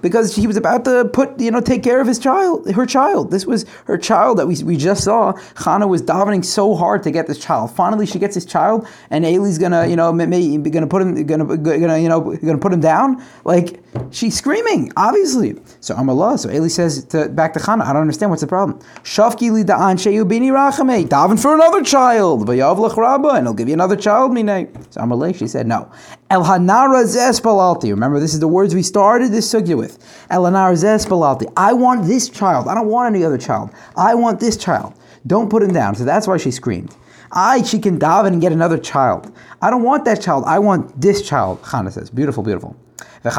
because 0.00 0.36
he 0.36 0.46
was 0.46 0.56
about 0.56 0.84
to 0.84 1.04
put, 1.12 1.40
you 1.40 1.50
know, 1.50 1.60
take 1.60 1.82
care 1.82 2.00
of 2.00 2.06
his 2.06 2.20
child, 2.20 2.70
her 2.70 2.86
child. 2.86 3.32
This 3.32 3.44
was 3.44 3.66
her 3.86 3.98
child 3.98 4.38
that 4.38 4.46
we, 4.46 4.62
we 4.62 4.76
just 4.76 5.02
saw. 5.02 5.32
Chana 5.56 5.88
was 5.88 6.00
davening 6.00 6.44
so 6.44 6.76
hard 6.76 7.02
to 7.02 7.10
get 7.10 7.26
this 7.26 7.40
child. 7.40 7.72
Finally, 7.72 8.06
she 8.06 8.20
gets 8.20 8.36
his 8.36 8.46
child, 8.46 8.86
and 9.10 9.24
Eli's 9.26 9.58
gonna, 9.58 9.88
you 9.88 9.96
know, 9.96 10.12
gonna 10.12 10.86
put 10.86 11.02
him, 11.02 11.26
gonna, 11.26 11.56
gonna, 11.56 11.98
you 11.98 12.08
know, 12.08 12.36
gonna 12.36 12.56
put 12.56 12.72
him 12.72 12.80
down. 12.80 13.20
Like 13.44 13.82
she's 14.10 14.36
screaming, 14.38 14.92
obviously. 14.96 15.56
So 15.80 15.96
Amallah. 15.96 16.38
So 16.38 16.52
Eli 16.52 16.68
says 16.68 17.02
to, 17.06 17.28
back 17.30 17.52
to 17.54 17.58
Chana, 17.58 17.82
I 17.82 17.92
don't 17.92 18.02
understand 18.02 18.30
what's 18.30 18.42
the 18.42 18.46
problem. 18.46 18.78
Shafki 19.02 19.50
li 19.50 19.64
da'an 19.64 20.28
bini 20.28 20.50
rachame. 20.50 21.08
Daven 21.08 21.42
for 21.42 21.52
another 21.52 21.82
child. 21.82 22.48
and 22.48 23.46
he'll 23.46 23.54
give 23.54 23.66
you 23.66 23.74
another 23.74 23.96
child. 23.96 24.36
So 24.38 25.00
Amallah, 25.00 25.36
she 25.36 25.48
said 25.48 25.66
no. 25.66 25.90
El 26.30 26.44
hanara 26.44 27.04
zespalalti. 27.04 27.90
Remember, 27.90 28.20
this 28.20 28.34
is 28.34 28.40
the 28.40 28.48
words 28.48 28.74
we 28.74 28.82
started 28.82 29.32
this 29.32 29.50
sugya 29.50 29.78
with. 29.78 29.98
El 30.28 30.42
hanara 30.42 30.74
zespalalti. 30.74 31.50
I 31.56 31.72
want 31.72 32.06
this 32.06 32.28
child. 32.28 32.68
I 32.68 32.74
don't 32.74 32.88
want 32.88 33.14
any 33.14 33.24
other 33.24 33.38
child. 33.38 33.70
I 33.96 34.14
want 34.14 34.38
this 34.38 34.56
child. 34.56 34.92
Don't 35.26 35.48
put 35.48 35.62
him 35.62 35.72
down. 35.72 35.94
So 35.94 36.04
that's 36.04 36.26
why 36.26 36.36
she 36.36 36.50
screamed. 36.50 36.94
I, 37.32 37.62
she 37.62 37.78
can 37.78 37.98
daven 37.98 38.28
and 38.28 38.40
get 38.40 38.52
another 38.52 38.76
child. 38.78 39.32
I 39.62 39.70
don't 39.70 39.82
want 39.82 40.04
that 40.04 40.20
child. 40.20 40.44
I 40.46 40.58
want 40.58 41.00
this 41.00 41.26
child. 41.26 41.62
Chana 41.62 41.90
says, 41.92 42.10
beautiful, 42.10 42.42
beautiful. 42.42 42.76
This 43.22 43.36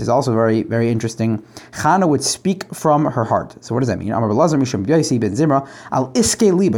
is 0.00 0.08
also 0.08 0.34
very, 0.34 0.62
very 0.62 0.90
interesting. 0.90 1.42
Chana 1.72 2.08
would 2.08 2.22
speak 2.22 2.74
from 2.74 3.06
her 3.06 3.24
heart. 3.24 3.56
So 3.64 3.74
what 3.74 3.80
does 3.80 3.88
that 3.88 3.98
mean? 3.98 4.12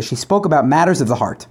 She 0.02 0.16
spoke 0.16 0.47
about 0.47 0.66
matters 0.66 1.00
of 1.00 1.09
the 1.09 1.16
heart. 1.16 1.47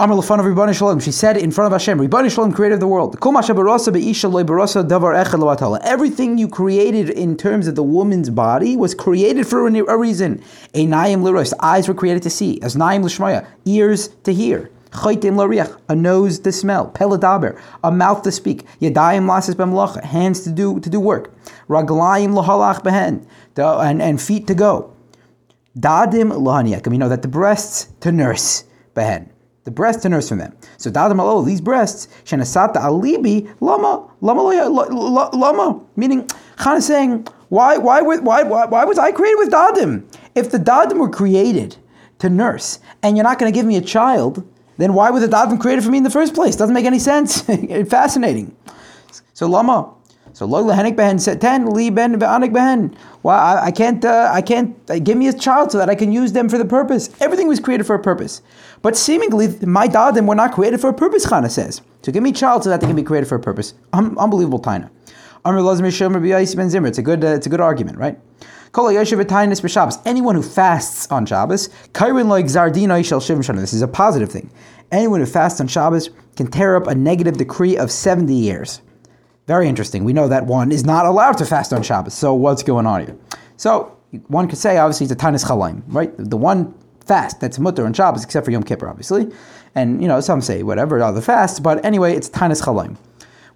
Lefan 0.00 0.40
of 0.40 0.44
Ribbani 0.44 0.74
Shalom. 0.76 0.98
She 0.98 1.12
said 1.12 1.36
in 1.36 1.52
front 1.52 1.72
of 1.72 1.80
Hashem, 1.80 2.00
Ribbani 2.00 2.28
Shalom 2.28 2.50
created 2.52 2.80
the 2.80 2.88
world. 2.88 3.16
Everything 5.84 6.36
you 6.36 6.48
created 6.48 7.10
in 7.10 7.36
terms 7.36 7.68
of 7.68 7.76
the 7.76 7.82
woman's 7.84 8.28
body 8.28 8.76
was 8.76 8.92
created 8.92 9.46
for 9.46 9.68
a 9.68 9.96
reason. 9.96 10.42
Eyes 10.74 11.86
were 11.86 11.94
created 11.94 12.24
to 12.24 12.30
see. 12.30 12.60
As 12.60 12.74
naim 12.74 13.04
l'shmaya, 13.04 13.46
ears 13.64 14.08
to 14.24 14.34
hear. 14.34 14.68
A 14.94 15.94
nose 15.94 16.40
to 16.40 16.50
smell, 16.52 16.90
peladaber, 16.90 17.60
a 17.82 17.92
mouth 17.92 18.22
to 18.22 18.32
speak, 18.32 18.64
yadayim 18.80 19.28
lasis 19.28 19.54
b'mlacha, 19.54 20.02
hands 20.04 20.40
to 20.42 20.50
do 20.50 20.78
to 20.78 20.88
do 20.88 21.00
work, 21.00 21.32
raglayim 21.68 22.32
lahalach 22.32 22.82
behen, 22.84 23.26
and 23.56 24.00
and 24.00 24.22
feet 24.22 24.46
to 24.46 24.54
go, 24.54 24.92
dadim 25.76 26.30
lahaniyak. 26.30 26.86
We 26.86 26.96
know 26.96 27.08
that 27.08 27.22
the 27.22 27.28
breasts 27.28 27.92
to 28.02 28.12
nurse 28.12 28.62
behen 28.94 29.30
the 29.64 29.70
breast 29.70 30.02
to 30.02 30.08
nurse 30.08 30.28
from 30.28 30.38
them. 30.38 30.54
So 30.76 30.90
Dadam 30.90 31.44
these 31.44 31.60
breasts, 31.60 32.08
Shenasata 32.24 32.76
Alibi, 32.76 33.50
Lama, 33.60 34.08
Lama, 34.20 34.42
Lama, 34.42 35.80
meaning 35.96 36.26
Chana 36.56 36.78
is 36.78 36.86
saying, 36.86 37.26
why, 37.48 37.78
why, 37.78 38.02
why, 38.02 38.42
why, 38.42 38.66
why 38.66 38.84
was 38.84 38.98
I 38.98 39.12
created 39.12 39.38
with 39.38 39.50
Dadim? 39.50 40.04
If 40.34 40.50
the 40.50 40.58
Dadim 40.58 40.98
were 40.98 41.08
created 41.08 41.76
to 42.18 42.28
nurse, 42.28 42.78
and 43.02 43.16
you're 43.16 43.24
not 43.24 43.38
going 43.38 43.52
to 43.52 43.56
give 43.56 43.66
me 43.66 43.76
a 43.76 43.80
child, 43.80 44.46
then 44.76 44.94
why 44.94 45.10
were 45.10 45.20
the 45.20 45.28
Dadim 45.28 45.60
created 45.60 45.84
for 45.84 45.90
me 45.90 45.98
in 45.98 46.04
the 46.04 46.10
first 46.10 46.34
place? 46.34 46.56
Doesn't 46.56 46.74
make 46.74 46.84
any 46.84 46.98
sense. 46.98 47.42
Fascinating. 47.88 48.56
So 49.32 49.46
Lama, 49.46 49.93
so 50.34 50.46
lo 50.46 50.64
lehenik 50.64 50.96
behen 50.96 51.20
said 51.20 51.40
ten 51.40 51.70
li 51.70 51.90
ben 51.90 52.18
ve'anik 52.18 52.52
behen. 52.52 52.92
Well, 53.22 53.38
I, 53.38 53.70
can't. 53.70 54.04
Uh, 54.04 54.30
I 54.32 54.42
can't. 54.42 54.74
Uh, 54.90 54.98
give 54.98 55.16
me 55.16 55.28
a 55.28 55.32
child 55.32 55.70
so 55.70 55.78
that 55.78 55.88
I 55.88 55.94
can 55.94 56.10
use 56.10 56.32
them 56.32 56.48
for 56.48 56.58
the 56.58 56.64
purpose. 56.64 57.08
Everything 57.20 57.46
was 57.46 57.60
created 57.60 57.84
for 57.86 57.94
a 57.94 58.02
purpose, 58.02 58.42
but 58.82 58.96
seemingly 58.96 59.46
my 59.64 59.86
dadim 59.86 60.26
were 60.26 60.34
not 60.34 60.52
created 60.52 60.80
for 60.80 60.88
a 60.88 60.92
purpose. 60.92 61.24
Chana 61.24 61.48
says. 61.48 61.82
So 62.02 62.10
give 62.10 62.24
me 62.24 62.30
a 62.30 62.34
child 62.34 62.64
so 62.64 62.70
that 62.70 62.80
they 62.80 62.88
can 62.88 62.96
be 62.96 63.04
created 63.04 63.28
for 63.28 63.36
a 63.36 63.40
purpose. 63.40 63.74
Um, 63.92 64.18
unbelievable 64.18 64.60
taina. 64.60 64.90
It's 65.46 66.98
a 66.98 67.02
good. 67.02 67.24
Uh, 67.24 67.28
it's 67.28 67.46
a 67.46 67.50
good 67.50 67.60
argument, 67.60 67.98
right? 67.98 68.18
Anyone 70.04 70.34
who 70.34 70.42
fasts 70.42 71.12
on 71.12 71.26
Shabbos, 71.26 71.68
this 71.92 73.72
is 73.72 73.82
a 73.82 73.88
positive 73.88 74.32
thing. 74.32 74.50
Anyone 74.90 75.20
who 75.20 75.26
fasts 75.26 75.60
on 75.60 75.68
Shabbos 75.68 76.10
can 76.34 76.48
tear 76.48 76.74
up 76.74 76.88
a 76.88 76.94
negative 76.96 77.36
decree 77.36 77.76
of 77.76 77.92
70 77.92 78.34
years. 78.34 78.80
Very 79.46 79.68
interesting. 79.68 80.04
We 80.04 80.12
know 80.12 80.28
that 80.28 80.46
one 80.46 80.72
is 80.72 80.84
not 80.84 81.04
allowed 81.04 81.36
to 81.38 81.44
fast 81.44 81.72
on 81.72 81.82
Shabbos. 81.82 82.14
So 82.14 82.34
what's 82.34 82.62
going 82.62 82.86
on 82.86 83.06
here? 83.06 83.16
So 83.56 83.96
one 84.28 84.48
could 84.48 84.58
say, 84.58 84.78
obviously, 84.78 85.04
it's 85.04 85.12
a 85.12 85.16
Tanis 85.16 85.44
Chalaim, 85.44 85.82
right? 85.88 86.12
The 86.16 86.36
one 86.36 86.74
fast 87.04 87.40
that's 87.40 87.58
mutter 87.58 87.84
on 87.84 87.92
Shabbos, 87.92 88.24
except 88.24 88.46
for 88.46 88.50
Yom 88.50 88.62
Kippur, 88.62 88.88
obviously. 88.88 89.30
And, 89.74 90.00
you 90.00 90.08
know, 90.08 90.20
some 90.20 90.40
say 90.40 90.62
whatever, 90.62 91.02
other 91.02 91.20
fasts, 91.20 91.60
but 91.60 91.84
anyway, 91.84 92.14
it's 92.14 92.30
Tanis 92.30 92.62
Chalaim. 92.62 92.96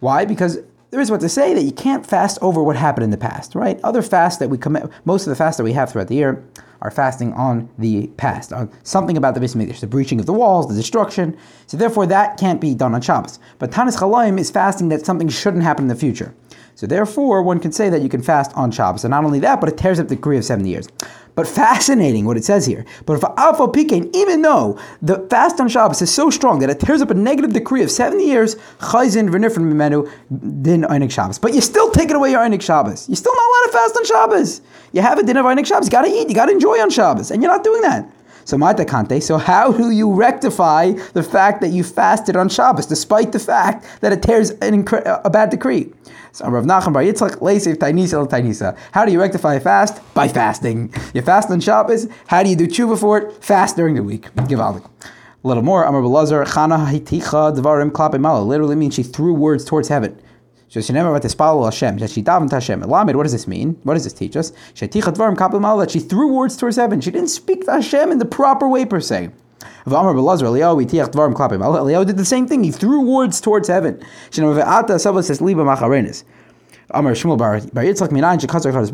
Why? 0.00 0.24
Because 0.24 0.58
there 0.90 1.00
is 1.00 1.10
what 1.10 1.20
to 1.20 1.28
say 1.28 1.54
that 1.54 1.62
you 1.62 1.72
can't 1.72 2.06
fast 2.06 2.38
over 2.40 2.62
what 2.62 2.76
happened 2.76 3.04
in 3.04 3.10
the 3.10 3.18
past, 3.18 3.54
right? 3.54 3.78
Other 3.84 4.02
fasts 4.02 4.38
that 4.38 4.48
we 4.48 4.56
commit, 4.56 4.88
most 5.04 5.26
of 5.26 5.30
the 5.30 5.36
fasts 5.36 5.58
that 5.58 5.64
we 5.64 5.72
have 5.72 5.90
throughout 5.90 6.08
the 6.08 6.14
year 6.14 6.44
are 6.80 6.90
fasting 6.90 7.32
on 7.34 7.68
the 7.76 8.06
past, 8.16 8.52
on 8.52 8.70
something 8.84 9.16
about 9.16 9.34
the 9.34 9.40
Beis 9.40 9.54
Mikdash, 9.54 9.80
the 9.80 9.86
breaching 9.86 10.20
of 10.20 10.26
the 10.26 10.32
walls, 10.32 10.68
the 10.68 10.74
destruction. 10.74 11.36
So 11.66 11.76
therefore, 11.76 12.06
that 12.06 12.38
can't 12.38 12.60
be 12.60 12.74
done 12.74 12.94
on 12.94 13.00
Shabbos. 13.00 13.38
But 13.58 13.70
Tanis 13.70 13.98
Chalaim 13.98 14.38
is 14.38 14.50
fasting 14.50 14.88
that 14.88 15.04
something 15.04 15.28
shouldn't 15.28 15.62
happen 15.62 15.84
in 15.84 15.88
the 15.88 15.96
future. 15.96 16.34
So 16.78 16.86
therefore, 16.86 17.42
one 17.42 17.58
can 17.58 17.72
say 17.72 17.90
that 17.90 18.02
you 18.02 18.08
can 18.08 18.22
fast 18.22 18.52
on 18.54 18.70
Shabbos. 18.70 19.02
And 19.02 19.10
not 19.10 19.24
only 19.24 19.40
that, 19.40 19.58
but 19.60 19.68
it 19.68 19.76
tears 19.76 19.98
up 19.98 20.06
the 20.06 20.14
decree 20.14 20.38
of 20.38 20.44
70 20.44 20.68
years. 20.68 20.86
But 21.34 21.48
fascinating 21.48 22.24
what 22.24 22.36
it 22.36 22.44
says 22.44 22.66
here. 22.66 22.84
But 23.04 23.14
if 23.14 23.24
Alpha 23.36 23.66
Pikain, 23.66 24.14
even 24.14 24.42
though 24.42 24.78
the 25.02 25.26
fast 25.28 25.58
on 25.58 25.68
Shabbos 25.68 26.00
is 26.02 26.14
so 26.14 26.30
strong 26.30 26.60
that 26.60 26.70
it 26.70 26.78
tears 26.78 27.02
up 27.02 27.10
a 27.10 27.14
negative 27.14 27.52
decree 27.52 27.82
of 27.82 27.90
70 27.90 28.24
years, 28.24 28.54
Chayzin 28.78 29.28
v'nifrin 29.28 29.72
mimenu 29.72 30.08
din 30.62 30.82
Einik 30.82 31.10
Shabbos. 31.10 31.40
But 31.40 31.52
you're 31.52 31.62
still 31.62 31.90
taking 31.90 32.14
away 32.14 32.30
your 32.30 32.42
Einik 32.42 32.62
Shabbos. 32.62 33.08
You're 33.08 33.16
still 33.16 33.34
not 33.34 33.42
allowed 33.42 33.66
to 33.66 33.72
fast 33.72 33.96
on 33.96 34.04
Shabbos. 34.04 34.60
You 34.92 35.02
have 35.02 35.18
a 35.18 35.24
din 35.24 35.36
of 35.36 35.46
Einik 35.46 35.66
Shabbos. 35.66 35.88
You 35.88 35.90
gotta 35.90 36.14
eat, 36.14 36.28
you 36.28 36.34
gotta 36.36 36.52
enjoy 36.52 36.80
on 36.80 36.90
Shabbos. 36.90 37.32
And 37.32 37.42
you're 37.42 37.50
not 37.50 37.64
doing 37.64 37.82
that. 37.82 38.08
So 38.48 38.56
Mata 38.56 38.86
Kante, 38.86 39.22
so 39.22 39.36
how 39.36 39.72
do 39.72 39.90
you 39.90 40.10
rectify 40.10 40.92
the 41.12 41.22
fact 41.22 41.60
that 41.60 41.68
you 41.68 41.84
fasted 41.84 42.34
on 42.34 42.48
Shabbos, 42.48 42.86
despite 42.86 43.32
the 43.32 43.38
fact 43.38 44.00
that 44.00 44.10
it 44.10 44.22
tears 44.22 44.52
an 44.62 44.82
incre- 44.82 45.20
a 45.22 45.28
bad 45.28 45.50
decree? 45.50 45.92
So 46.32 46.48
Rav 46.48 46.64
Nachman 46.64 46.94
Bar 46.94 47.02
Yitzchak 47.02 47.36
Tainisa 47.76 48.26
Tainisa. 48.26 48.74
How 48.92 49.04
do 49.04 49.12
you 49.12 49.20
rectify 49.20 49.56
a 49.56 49.60
fast? 49.60 50.00
By 50.14 50.28
fasting. 50.28 50.94
You 51.12 51.20
fast 51.20 51.50
on 51.50 51.60
Shabbos. 51.60 52.08
How 52.28 52.42
do 52.42 52.48
you 52.48 52.56
do 52.56 52.66
tshuva 52.66 52.98
for 52.98 53.18
it? 53.18 53.44
Fast 53.44 53.76
during 53.76 53.96
the 53.96 54.02
week. 54.02 54.28
A 54.34 54.80
little 55.42 55.62
more. 55.62 55.84
Amar 55.84 56.00
Belazar 56.00 56.46
Chana. 56.46 56.88
Literally 58.46 58.76
means 58.76 58.94
she 58.94 59.02
threw 59.02 59.34
words 59.34 59.66
towards 59.66 59.88
heaven. 59.88 60.18
So 60.68 60.82
she 60.82 60.92
never 60.92 61.18
to 61.18 61.28
spal 61.28 61.64
Hashem. 61.64 61.98
She 62.06 62.22
davened 62.22 62.50
Hashem. 62.50 62.82
Lamed, 62.82 63.16
what 63.16 63.22
does 63.22 63.32
this 63.32 63.48
mean? 63.48 63.78
What 63.84 63.94
does 63.94 64.04
this 64.04 64.12
teach 64.12 64.36
us? 64.36 64.52
That 64.78 65.88
she 65.90 65.98
threw 65.98 66.32
words 66.32 66.56
towards 66.56 66.76
heaven. 66.76 67.00
She 67.00 67.10
didn't 67.10 67.28
speak 67.28 67.64
to 67.64 67.72
Hashem 67.72 68.12
in 68.12 68.18
the 68.18 68.26
proper 68.26 68.68
way 68.68 68.84
per 68.84 69.00
se. 69.00 69.30
Eliyahu 69.86 72.06
did 72.06 72.18
the 72.18 72.24
same 72.24 72.46
thing. 72.46 72.64
He 72.64 72.70
threw 72.70 73.00
words 73.00 73.40
towards 73.40 73.68
heaven. 73.68 74.02
Amar 76.92 77.12
Shmuel 77.12 77.36
Bar 77.36 77.60
Yitzchak 77.60 78.08
Minayin 78.08 78.92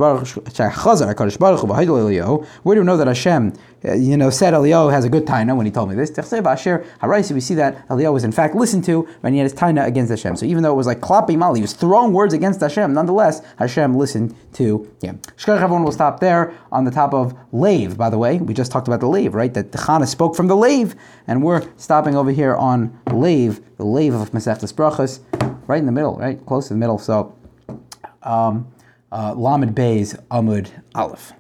Baruch 1.38 1.60
Hu. 1.60 2.46
Where 2.64 2.74
do 2.74 2.80
we 2.80 2.86
know 2.86 2.96
that 2.96 3.06
Hashem, 3.06 3.52
uh, 3.84 3.92
you 3.92 4.16
know, 4.16 4.30
said 4.30 4.52
Eliyahu 4.52 4.90
has 4.92 5.04
a 5.04 5.08
good 5.08 5.24
taina 5.26 5.56
when 5.56 5.64
he 5.64 5.70
told 5.70 5.90
me 5.90 5.94
this? 5.94 6.10
Techsei 6.10 6.44
Asher 6.44 6.84
Haraisi. 7.00 7.32
We 7.32 7.40
see 7.40 7.54
that 7.54 7.86
Eliyahu 7.86 8.12
was 8.12 8.24
in 8.24 8.32
fact 8.32 8.56
listened 8.56 8.84
to 8.86 9.02
when 9.20 9.32
he 9.32 9.38
had 9.38 9.44
his 9.44 9.54
taina 9.54 9.86
against 9.86 10.10
Hashem. 10.10 10.34
So 10.34 10.44
even 10.44 10.64
though 10.64 10.72
it 10.72 10.76
was 10.76 10.88
like 10.88 10.98
klapi 10.98 11.38
mal, 11.38 11.54
he 11.54 11.62
was 11.62 11.72
throwing 11.72 12.12
words 12.12 12.34
against 12.34 12.60
Hashem. 12.60 12.92
Nonetheless, 12.92 13.42
Hashem 13.58 13.94
listened 13.94 14.34
to 14.54 14.90
him. 15.00 15.20
Shkach 15.36 15.60
everyone 15.60 15.84
will 15.84 15.92
stop 15.92 16.18
there 16.18 16.52
on 16.72 16.84
the 16.84 16.90
top 16.90 17.14
of 17.14 17.38
Lave. 17.52 17.96
By 17.96 18.10
the 18.10 18.18
way, 18.18 18.38
we 18.38 18.54
just 18.54 18.72
talked 18.72 18.88
about 18.88 18.98
the 18.98 19.08
Lave, 19.08 19.34
right? 19.34 19.54
That 19.54 19.70
the 19.70 19.78
Chana 19.78 20.08
spoke 20.08 20.34
from 20.34 20.48
the 20.48 20.56
Lave, 20.56 20.96
and 21.28 21.44
we're 21.44 21.62
stopping 21.76 22.16
over 22.16 22.32
here 22.32 22.56
on 22.56 22.98
Lave, 23.12 23.60
the 23.76 23.86
Lave 23.86 24.14
of 24.14 24.32
Masechtas 24.32 24.74
Brachos, 24.74 25.20
right 25.68 25.78
in 25.78 25.86
the 25.86 25.92
middle, 25.92 26.16
right 26.16 26.44
close 26.44 26.66
to 26.68 26.74
the 26.74 26.80
middle. 26.80 26.98
So 26.98 27.36
um, 28.24 28.72
uh, 29.12 29.34
Lamed 29.34 29.74
Beis 29.74 30.16
Amud 30.30 30.70
Aleph. 30.94 31.32